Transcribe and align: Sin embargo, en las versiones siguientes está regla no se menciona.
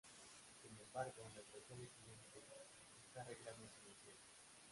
Sin 0.63 0.71
embargo, 0.83 1.13
en 1.29 1.35
las 1.35 1.45
versiones 1.53 1.91
siguientes 1.93 2.43
está 3.05 3.23
regla 3.23 3.51
no 3.59 3.67
se 3.69 3.85
menciona. 3.87 4.19